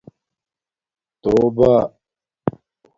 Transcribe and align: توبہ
توبہ 1.21 1.73